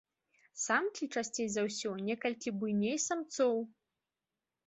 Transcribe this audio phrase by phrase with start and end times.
[0.61, 3.55] Самкі часцей за ўсё некалькі буйней самцоў.